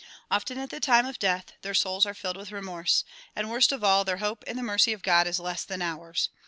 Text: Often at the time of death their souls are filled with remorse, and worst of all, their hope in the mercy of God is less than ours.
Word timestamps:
Often 0.31 0.57
at 0.57 0.71
the 0.71 0.79
time 0.79 1.05
of 1.05 1.19
death 1.19 1.51
their 1.61 1.75
souls 1.75 2.07
are 2.07 2.15
filled 2.15 2.35
with 2.35 2.51
remorse, 2.51 3.03
and 3.35 3.51
worst 3.51 3.71
of 3.71 3.83
all, 3.83 4.03
their 4.03 4.17
hope 4.17 4.43
in 4.45 4.57
the 4.57 4.63
mercy 4.63 4.93
of 4.93 5.03
God 5.03 5.27
is 5.27 5.39
less 5.39 5.63
than 5.63 5.83
ours. 5.83 6.29